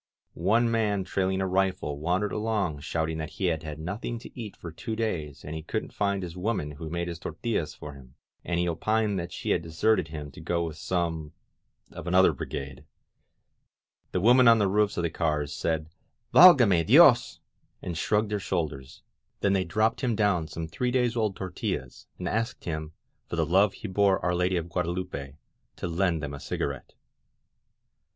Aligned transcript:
One 0.53 0.71
man 0.71 1.03
trailing 1.03 1.41
a 1.41 1.47
rifle 1.47 1.99
wandered 1.99 2.31
along 2.31 2.79
shouting 2.79 3.19
that 3.19 3.33
he 3.37 3.45
had 3.45 3.61
had 3.61 3.77
nothing 3.77 4.17
to 4.17 4.31
eat 4.35 4.57
for 4.57 4.71
two 4.71 4.95
days 4.95 5.45
and 5.45 5.53
he 5.55 5.61
couldnH 5.61 5.93
find 5.93 6.23
his 6.23 6.35
woman 6.35 6.71
who 6.71 6.89
made 6.89 7.07
his 7.07 7.19
tortillas 7.19 7.75
for 7.75 7.93
him, 7.93 8.15
and 8.43 8.59
he 8.59 8.67
opined 8.67 9.19
that 9.19 9.31
she 9.31 9.51
had 9.51 9.61
deserted 9.61 10.07
him 10.07 10.31
to 10.31 10.41
go 10.41 10.63
with 10.63 10.77
some 10.77 11.33
of 11.91 12.07
another 12.07 12.33
bri 12.33 12.47
gade..•. 12.47 12.77
The 14.11 14.19
women 14.19 14.47
on 14.47 14.57
the 14.57 14.67
roofs 14.67 14.97
of 14.97 15.03
the 15.03 15.11
cars 15.11 15.53
said, 15.53 15.87
Vdlgame 16.33 16.87
DiosT* 16.87 17.37
and 17.83 17.95
shrugged 17.95 18.31
their 18.31 18.39
shoulders; 18.39 19.03
then 19.41 19.53
they 19.53 19.63
dropped 19.65 20.01
him 20.01 20.15
down 20.15 20.47
some 20.47 20.67
three 20.67 20.89
days 20.89 21.15
old 21.15 21.37
tortUlaSj 21.37 22.07
and 22.17 22.27
asked 22.27 22.63
him, 22.63 22.93
for 23.27 23.35
the 23.35 23.45
love 23.45 23.73
he 23.75 23.87
bore 23.87 24.17
Our 24.25 24.33
Lady 24.33 24.57
of 24.57 24.67
Guade 24.67 24.87
lupe, 24.87 25.35
to 25.75 25.87
lend 25.87 26.23
them 26.23 26.33
a 26.33 26.39
cigarette. 26.39 26.95